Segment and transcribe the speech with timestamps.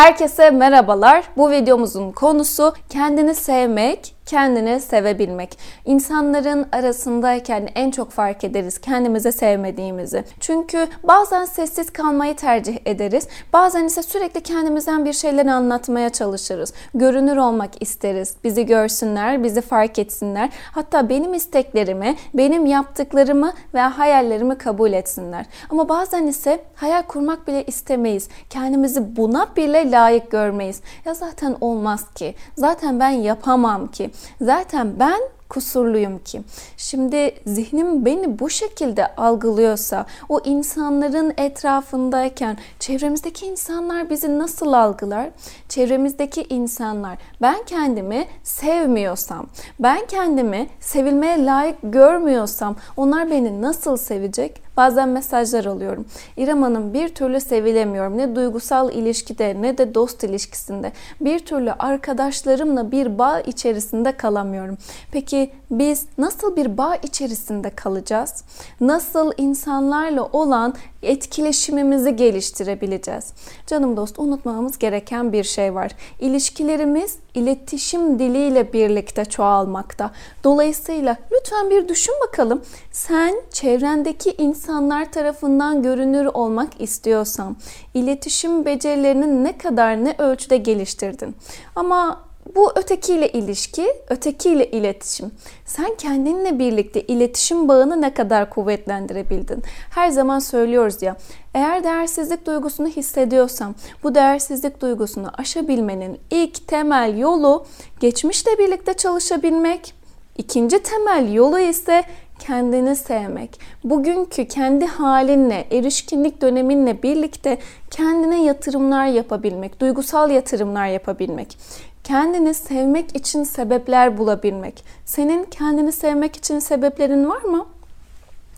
[0.00, 1.24] Herkese merhabalar.
[1.36, 5.58] Bu videomuzun konusu kendini sevmek, kendini sevebilmek.
[5.84, 10.24] İnsanların arasındayken en çok fark ederiz kendimizi sevmediğimizi.
[10.40, 13.28] Çünkü bazen sessiz kalmayı tercih ederiz.
[13.52, 16.72] Bazen ise sürekli kendimizden bir şeyler anlatmaya çalışırız.
[16.94, 18.34] Görünür olmak isteriz.
[18.44, 20.50] Bizi görsünler, bizi fark etsinler.
[20.72, 25.46] Hatta benim isteklerimi, benim yaptıklarımı ve hayallerimi kabul etsinler.
[25.70, 28.28] Ama bazen ise hayal kurmak bile istemeyiz.
[28.50, 30.80] Kendimizi buna bile layık görmeyiz.
[31.04, 32.34] Ya zaten olmaz ki.
[32.56, 34.10] Zaten ben yapamam ki.
[34.40, 35.20] Zaten ben
[35.50, 36.42] kusurluyum ki.
[36.76, 45.30] Şimdi zihnim beni bu şekilde algılıyorsa, o insanların etrafındayken çevremizdeki insanlar bizi nasıl algılar?
[45.68, 49.46] Çevremizdeki insanlar ben kendimi sevmiyorsam,
[49.80, 54.62] ben kendimi sevilmeye layık görmüyorsam onlar beni nasıl sevecek?
[54.76, 56.06] Bazen mesajlar alıyorum.
[56.36, 58.18] İrem Hanım bir türlü sevilemiyorum.
[58.18, 60.92] Ne duygusal ilişkide ne de dost ilişkisinde.
[61.20, 64.78] Bir türlü arkadaşlarımla bir bağ içerisinde kalamıyorum.
[65.12, 68.44] Peki biz nasıl bir bağ içerisinde kalacağız?
[68.80, 73.32] Nasıl insanlarla olan etkileşimimizi geliştirebileceğiz?
[73.66, 75.90] Canım dost unutmamamız gereken bir şey var.
[76.20, 80.10] İlişkilerimiz iletişim diliyle birlikte çoğalmakta.
[80.44, 82.62] Dolayısıyla lütfen bir düşün bakalım.
[82.92, 87.56] Sen çevrendeki insanlar tarafından görünür olmak istiyorsan
[87.94, 91.36] iletişim becerilerini ne kadar ne ölçüde geliştirdin?
[91.76, 95.30] Ama bu ötekiyle ilişki, ötekiyle iletişim.
[95.66, 99.62] Sen kendinle birlikte iletişim bağını ne kadar kuvvetlendirebildin?
[99.90, 101.16] Her zaman söylüyoruz ya,
[101.54, 107.66] eğer değersizlik duygusunu hissediyorsam, bu değersizlik duygusunu aşabilmenin ilk temel yolu
[108.00, 109.94] geçmişle birlikte çalışabilmek.
[110.38, 112.04] İkinci temel yolu ise
[112.38, 113.60] kendini sevmek.
[113.84, 117.58] Bugünkü kendi halinle, erişkinlik döneminle birlikte
[117.90, 121.56] kendine yatırımlar yapabilmek, duygusal yatırımlar yapabilmek
[122.04, 124.84] kendini sevmek için sebepler bulabilmek.
[125.04, 127.66] Senin kendini sevmek için sebeplerin var mı?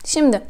[0.05, 0.41] Şimdi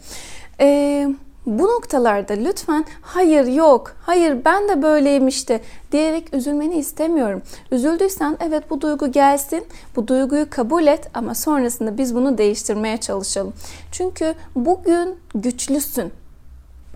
[0.60, 1.08] e,
[1.46, 7.42] bu noktalarda lütfen hayır yok, hayır ben de böyleyim işte diyerek üzülmeni istemiyorum.
[7.72, 9.66] Üzüldüysen evet bu duygu gelsin,
[9.96, 13.54] bu duyguyu kabul et ama sonrasında biz bunu değiştirmeye çalışalım.
[13.92, 16.12] Çünkü bugün güçlüsün.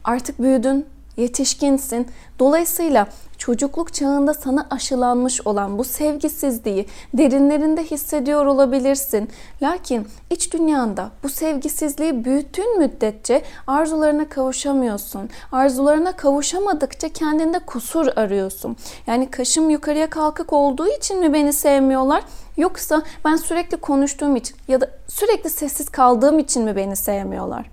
[0.04, 0.86] Artık büyüdün,
[1.18, 2.08] yetişkinsin.
[2.40, 9.30] Dolayısıyla çocukluk çağında sana aşılanmış olan bu sevgisizliği derinlerinde hissediyor olabilirsin.
[9.62, 15.30] Lakin iç dünyanda bu sevgisizliği büyüttüğün müddetçe arzularına kavuşamıyorsun.
[15.52, 18.78] Arzularına kavuşamadıkça kendinde kusur arıyorsun.
[19.08, 22.24] Yani kaşım yukarıya kalkık olduğu için mi beni sevmiyorlar?
[22.58, 27.70] Yoksa ben sürekli konuştuğum için ya da sürekli sessiz kaldığım için mi beni sevmiyorlar?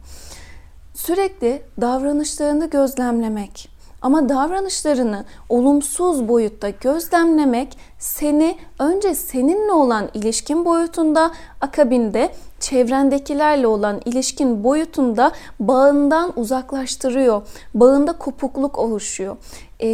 [0.95, 3.74] Sürekli davranışlarını gözlemlemek
[4.05, 14.65] ama davranışlarını olumsuz boyutta gözlemlemek seni önce seninle olan ilişkin boyutunda akabinde çevrendekilerle olan ilişkin
[14.65, 17.43] boyutunda bağından uzaklaştırıyor.
[17.75, 19.37] Bağında kopukluk oluşuyor.
[19.81, 19.89] E,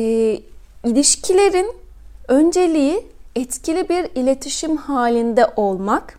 [0.84, 1.72] ilişkilerin
[2.28, 3.06] önceliği
[3.36, 6.18] etkili bir iletişim halinde olmak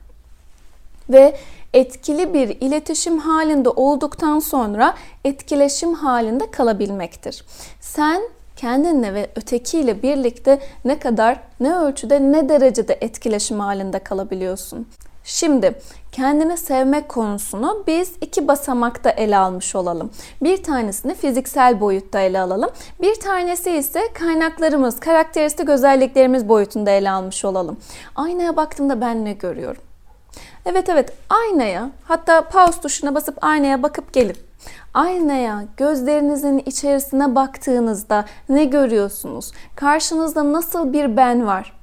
[1.09, 1.37] ve
[1.73, 4.95] etkili bir iletişim halinde olduktan sonra
[5.25, 7.45] etkileşim halinde kalabilmektir.
[7.79, 8.21] Sen
[8.55, 14.87] kendinle ve ötekiyle birlikte ne kadar, ne ölçüde, ne derecede etkileşim halinde kalabiliyorsun?
[15.23, 15.73] Şimdi
[16.11, 20.11] kendini sevmek konusunu biz iki basamakta ele almış olalım.
[20.41, 22.69] Bir tanesini fiziksel boyutta ele alalım.
[23.01, 27.77] Bir tanesi ise kaynaklarımız, karakteristik özelliklerimiz boyutunda ele almış olalım.
[28.15, 29.81] Aynaya baktığımda ben ne görüyorum?
[30.65, 34.37] Evet evet aynaya hatta pause tuşuna basıp aynaya bakıp gelin.
[34.93, 39.51] Aynaya gözlerinizin içerisine baktığınızda ne görüyorsunuz?
[39.75, 41.73] Karşınızda nasıl bir ben var?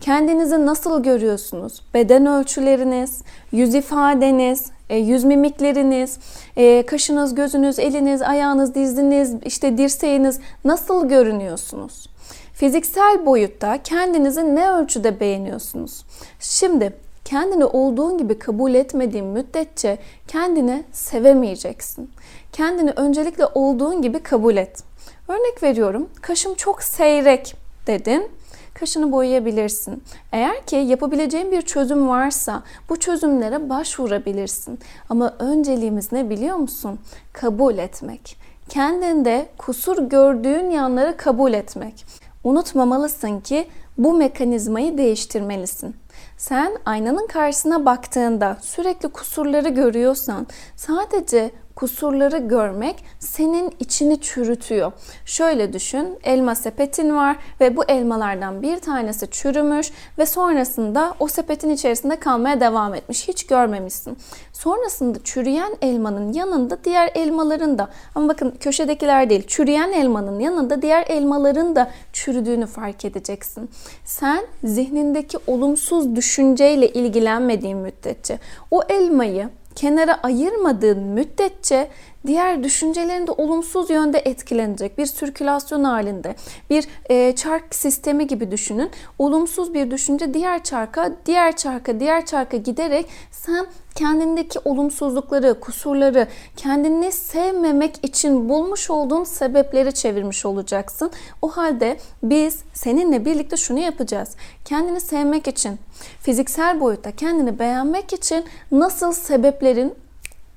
[0.00, 1.82] Kendinizi nasıl görüyorsunuz?
[1.94, 3.22] Beden ölçüleriniz,
[3.52, 6.18] yüz ifadeniz, e, yüz mimikleriniz,
[6.56, 12.08] e, kaşınız, gözünüz, eliniz, ayağınız, diziniz, işte dirseğiniz nasıl görünüyorsunuz?
[12.54, 16.04] Fiziksel boyutta kendinizi ne ölçüde beğeniyorsunuz?
[16.40, 16.92] Şimdi
[17.24, 19.98] kendini olduğun gibi kabul etmediğin müddetçe
[20.28, 22.10] kendini sevemeyeceksin.
[22.52, 24.82] Kendini öncelikle olduğun gibi kabul et.
[25.28, 27.54] Örnek veriyorum, kaşım çok seyrek
[27.86, 28.30] dedin.
[28.74, 30.02] Kaşını boyayabilirsin.
[30.32, 34.78] Eğer ki yapabileceğin bir çözüm varsa bu çözümlere başvurabilirsin.
[35.08, 36.98] Ama önceliğimiz ne biliyor musun?
[37.32, 38.36] Kabul etmek.
[38.68, 42.04] Kendinde kusur gördüğün yanları kabul etmek.
[42.44, 43.66] Unutmamalısın ki
[43.98, 45.96] bu mekanizmayı değiştirmelisin.
[46.36, 50.46] Sen aynanın karşısına baktığında sürekli kusurları görüyorsan
[50.76, 54.92] sadece kusurları görmek senin içini çürütüyor.
[55.24, 61.70] Şöyle düşün, elma sepetin var ve bu elmalardan bir tanesi çürümüş ve sonrasında o sepetin
[61.70, 63.28] içerisinde kalmaya devam etmiş.
[63.28, 64.16] Hiç görmemişsin.
[64.52, 71.04] Sonrasında çürüyen elmanın yanında diğer elmaların da ama bakın köşedekiler değil çürüyen elmanın yanında diğer
[71.08, 73.70] elmaların da çürüdüğünü fark edeceksin.
[74.04, 78.38] Sen zihnindeki olumsuz düşünceyle ilgilenmediğin müddetçe
[78.70, 81.90] o elmayı kenara ayırmadığın müddetçe
[82.26, 86.34] diğer düşüncelerinde olumsuz yönde etkilenecek bir sirkülasyon halinde
[86.70, 88.90] bir e, çark sistemi gibi düşünün.
[89.18, 97.12] Olumsuz bir düşünce diğer çarka, diğer çarka, diğer çarka giderek sen kendindeki olumsuzlukları, kusurları, kendini
[97.12, 101.10] sevmemek için bulmuş olduğun sebepleri çevirmiş olacaksın.
[101.42, 104.36] O halde biz seninle birlikte şunu yapacağız.
[104.64, 105.78] Kendini sevmek için,
[106.20, 109.94] fiziksel boyutta kendini beğenmek için nasıl sebeplerin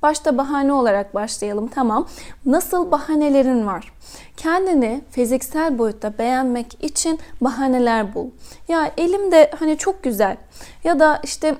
[0.01, 1.67] Başta bahane olarak başlayalım.
[1.67, 2.07] Tamam.
[2.45, 3.93] Nasıl bahanelerin var?
[4.37, 8.27] Kendini fiziksel boyutta beğenmek için bahaneler bul.
[8.67, 10.37] Ya elimde hani çok güzel
[10.83, 11.55] ya da işte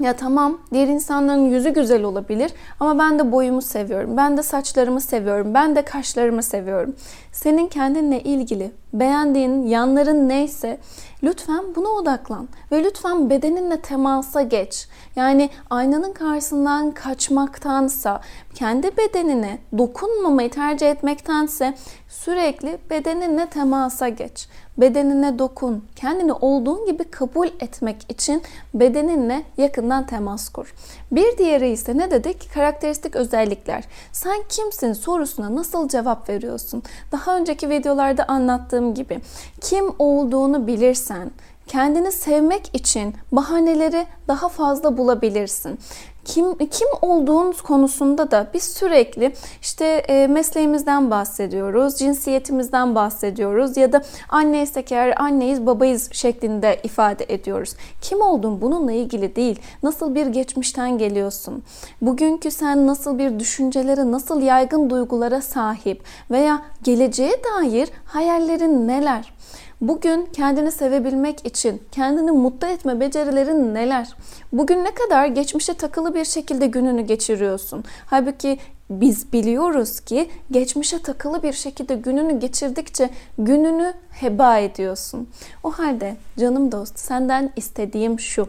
[0.00, 4.16] ya tamam diğer insanların yüzü güzel olabilir ama ben de boyumu seviyorum.
[4.16, 5.54] Ben de saçlarımı seviyorum.
[5.54, 6.96] Ben de kaşlarımı seviyorum.
[7.32, 10.78] Senin kendinle ilgili beğendiğin yanların neyse
[11.22, 14.88] lütfen buna odaklan ve lütfen bedeninle temasa geç.
[15.16, 18.20] Yani aynanın karşısından kaçmaktansa,
[18.54, 21.74] kendi bedenine dokunmamayı tercih etmektense
[22.08, 24.48] sürekli bedeninle temasa geç.
[24.78, 25.84] Bedenine dokun.
[25.96, 28.42] Kendini olduğun gibi kabul etmek için
[28.74, 30.74] bedeninle yakından temas kur.
[31.12, 32.54] Bir diğeri ise ne dedik?
[32.54, 33.84] Karakteristik özellikler.
[34.12, 36.82] Sen kimsin sorusuna nasıl cevap veriyorsun?
[37.12, 39.20] Daha önceki videolarda anlattığım gibi
[39.60, 41.30] kim olduğunu bilirsen,
[41.70, 45.78] kendini sevmek için bahaneleri daha fazla bulabilirsin.
[46.24, 49.32] Kim kim olduğun konusunda da biz sürekli
[49.62, 57.74] işte e, mesleğimizden bahsediyoruz, cinsiyetimizden bahsediyoruz ya da anneysek eğer anneyiz, babayız şeklinde ifade ediyoruz.
[58.02, 59.60] Kim olduğun bununla ilgili değil.
[59.82, 61.62] Nasıl bir geçmişten geliyorsun?
[62.02, 69.32] Bugünkü sen nasıl bir düşüncelere, nasıl yaygın duygulara sahip veya geleceğe dair hayallerin neler?
[69.80, 74.08] Bugün kendini sevebilmek için kendini mutlu etme becerilerin neler?
[74.52, 77.84] Bugün ne kadar geçmişe takılı bir şekilde gününü geçiriyorsun?
[78.06, 78.58] Halbuki
[78.90, 85.28] biz biliyoruz ki geçmişe takılı bir şekilde gününü geçirdikçe gününü heba ediyorsun.
[85.64, 88.48] O halde canım dost senden istediğim şu.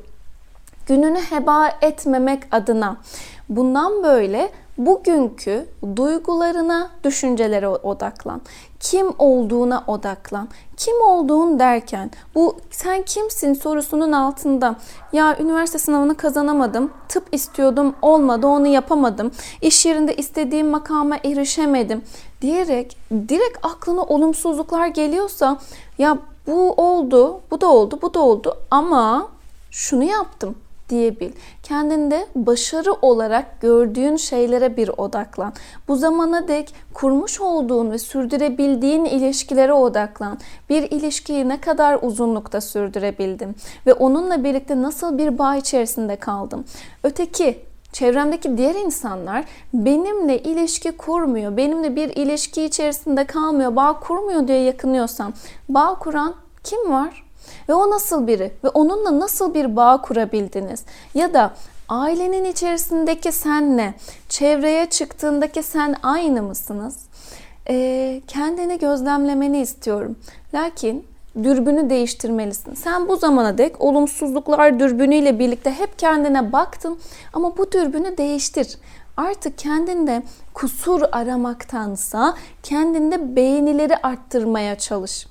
[0.88, 2.98] Gününü heba etmemek adına
[3.50, 4.51] bundan böyle
[4.86, 8.42] bugünkü duygularına, düşüncelere odaklan.
[8.80, 10.50] Kim olduğuna odaklan.
[10.78, 14.75] Kim olduğun derken bu sen kimsin sorusunun altında
[15.13, 19.31] ya üniversite sınavını kazanamadım, tıp istiyordum, olmadı, onu yapamadım.
[19.62, 22.01] İş yerinde istediğim makama erişemedim
[22.42, 25.57] diyerek direkt aklına olumsuzluklar geliyorsa
[25.98, 26.18] ya
[26.48, 29.28] bu oldu, bu da oldu, bu da oldu ama
[29.72, 30.56] şunu yaptım
[30.91, 31.31] diyebil.
[31.63, 35.53] Kendinde başarı olarak gördüğün şeylere bir odaklan.
[35.88, 40.39] Bu zamana dek kurmuş olduğun ve sürdürebildiğin ilişkilere odaklan.
[40.69, 43.55] Bir ilişkiyi ne kadar uzunlukta sürdürebildim
[43.88, 46.65] ve onunla birlikte nasıl bir bağ içerisinde kaldım.
[47.03, 47.59] Öteki
[47.94, 55.33] çevremdeki diğer insanlar benimle ilişki kurmuyor, benimle bir ilişki içerisinde kalmıyor, bağ kurmuyor diye yakınıyorsam
[55.69, 57.31] bağ kuran kim var?
[57.69, 58.51] Ve o nasıl biri?
[58.63, 60.83] Ve onunla nasıl bir bağ kurabildiniz?
[61.13, 61.54] Ya da
[61.89, 63.94] ailenin içerisindeki senle,
[64.30, 66.97] çevreye çıktığındaki sen aynı mısınız?
[67.69, 70.16] Ee, kendini gözlemlemeni istiyorum.
[70.54, 71.06] Lakin
[71.44, 72.73] dürbünü değiştirmelisin.
[72.73, 76.99] Sen bu zamana dek olumsuzluklar dürbünüyle birlikte hep kendine baktın
[77.33, 78.77] ama bu dürbünü değiştir.
[79.18, 80.23] Artık kendinde
[80.54, 85.27] kusur aramaktansa kendinde beğenileri arttırmaya çalış.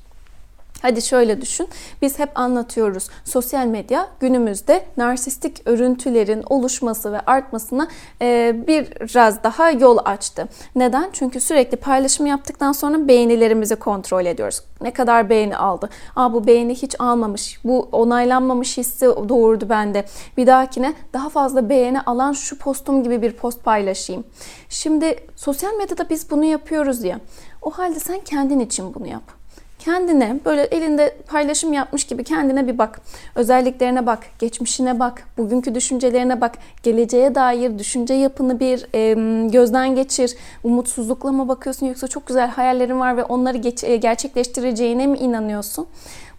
[0.82, 1.68] Hadi şöyle düşün.
[2.02, 3.08] Biz hep anlatıyoruz.
[3.24, 7.88] Sosyal medya günümüzde narsistik örüntülerin oluşması ve artmasına
[8.22, 10.48] e, biraz daha yol açtı.
[10.74, 11.10] Neden?
[11.12, 14.62] Çünkü sürekli paylaşım yaptıktan sonra beğenilerimizi kontrol ediyoruz.
[14.80, 15.88] Ne kadar beğeni aldı?
[16.16, 17.60] Aa bu beğeni hiç almamış.
[17.64, 20.04] Bu onaylanmamış hissi doğurdu bende.
[20.36, 24.24] Bir dahakine daha fazla beğeni alan şu postum gibi bir post paylaşayım.
[24.68, 27.20] Şimdi sosyal medyada biz bunu yapıyoruz ya.
[27.62, 29.39] O halde sen kendin için bunu yap.
[29.80, 33.00] Kendine böyle elinde paylaşım yapmış gibi kendine bir bak.
[33.34, 39.14] Özelliklerine bak, geçmişine bak, bugünkü düşüncelerine bak, geleceğe dair düşünce yapını bir e,
[39.48, 40.36] gözden geçir.
[40.64, 45.86] Umutsuzlukla mı bakıyorsun yoksa çok güzel hayallerin var ve onları geç, e, gerçekleştireceğine mi inanıyorsun?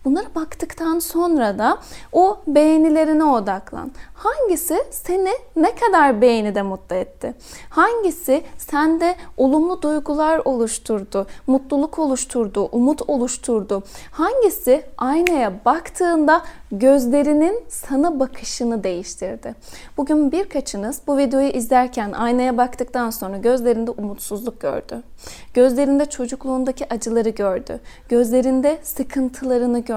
[0.05, 1.77] Bunlara baktıktan sonra da
[2.11, 3.91] o beğenilerine odaklan.
[4.13, 7.33] Hangisi seni ne kadar beğenide mutlu etti?
[7.69, 13.83] Hangisi sende olumlu duygular oluşturdu, mutluluk oluşturdu, umut oluşturdu?
[14.11, 16.41] Hangisi aynaya baktığında
[16.71, 19.55] gözlerinin sana bakışını değiştirdi?
[19.97, 25.03] Bugün birkaçınız bu videoyu izlerken aynaya baktıktan sonra gözlerinde umutsuzluk gördü.
[25.53, 27.79] Gözlerinde çocukluğundaki acıları gördü.
[28.09, 29.90] Gözlerinde sıkıntılarını gördü.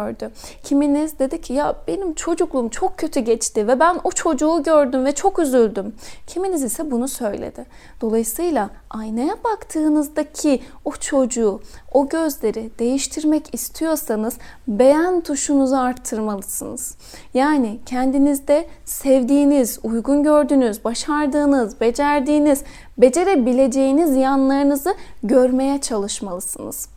[0.62, 5.12] Kiminiz dedi ki ya benim çocukluğum çok kötü geçti ve ben o çocuğu gördüm ve
[5.12, 5.94] çok üzüldüm.
[6.26, 7.66] Kiminiz ise bunu söyledi.
[8.00, 11.60] Dolayısıyla aynaya baktığınızdaki o çocuğu,
[11.92, 16.96] o gözleri değiştirmek istiyorsanız beğen tuşunuzu arttırmalısınız.
[17.34, 22.62] Yani kendinizde sevdiğiniz, uygun gördüğünüz, başardığınız, becerdiğiniz,
[22.98, 26.93] becerebileceğiniz yanlarınızı görmeye çalışmalısınız.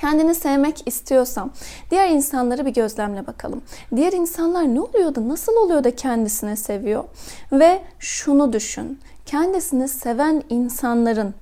[0.00, 1.50] Kendini sevmek istiyorsam
[1.90, 3.62] diğer insanları bir gözlemle bakalım.
[3.96, 5.28] Diğer insanlar ne oluyordu?
[5.28, 7.04] Nasıl oluyor da kendisini seviyor?
[7.52, 9.00] Ve şunu düşün.
[9.26, 11.34] Kendisini seven insanların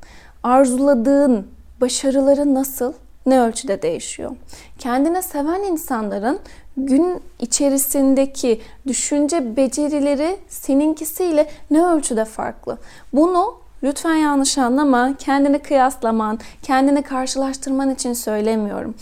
[0.42, 1.46] arzuladığın
[1.80, 2.92] başarıları nasıl?
[3.26, 4.36] Ne ölçüde değişiyor?
[4.78, 6.38] Kendine seven insanların
[6.76, 12.78] gün içerisindeki düşünce becerileri seninkisiyle ne ölçüde farklı?
[13.12, 15.14] Bunu Lütfen yanlış anlama.
[15.18, 18.94] Kendini kıyaslaman, kendini karşılaştırman için söylemiyorum.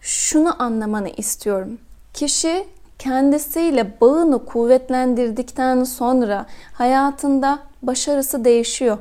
[0.00, 1.78] Şunu anlamanı istiyorum.
[2.14, 2.66] Kişi
[2.98, 8.98] kendisiyle bağını kuvvetlendirdikten sonra hayatında başarısı değişiyor.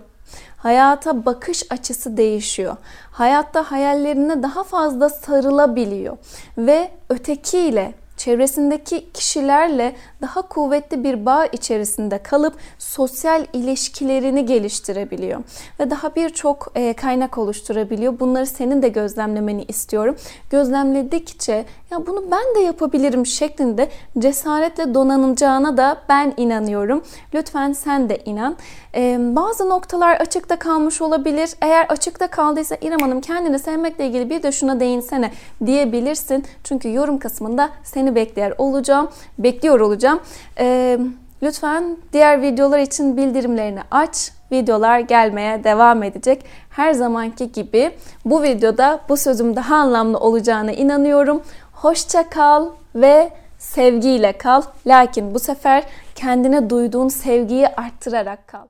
[0.57, 2.75] Hayata bakış açısı değişiyor.
[3.11, 6.17] Hayatta hayallerine daha fazla sarılabiliyor
[6.57, 7.93] ve ötekiyle
[8.25, 15.43] çevresindeki kişilerle daha kuvvetli bir bağ içerisinde kalıp sosyal ilişkilerini geliştirebiliyor
[15.79, 18.19] ve daha birçok e, kaynak oluşturabiliyor.
[18.19, 20.15] Bunları senin de gözlemlemeni istiyorum.
[20.49, 21.65] Gözlemledikçe
[21.95, 27.03] ya bunu ben de yapabilirim şeklinde cesaretle donanılacağına da ben inanıyorum.
[27.33, 28.55] Lütfen sen de inan.
[28.95, 31.49] E, bazı noktalar açıkta kalmış olabilir.
[31.61, 35.31] Eğer açıkta kaldıysa İrem Hanım kendini sevmekle ilgili bir de şuna değinsene
[35.65, 36.45] diyebilirsin.
[36.63, 39.09] Çünkü yorum kısmında seni bekler olacağım.
[39.39, 40.19] Bekliyor olacağım.
[40.59, 40.97] E,
[41.43, 44.31] lütfen diğer videolar için bildirimlerini aç.
[44.51, 46.45] Videolar gelmeye devam edecek.
[46.69, 47.91] Her zamanki gibi
[48.25, 51.41] bu videoda bu sözüm daha anlamlı olacağına inanıyorum.
[51.75, 54.61] Hoşça kal ve sevgiyle kal.
[54.87, 55.83] Lakin bu sefer
[56.15, 58.67] kendine duyduğun sevgiyi arttırarak kal.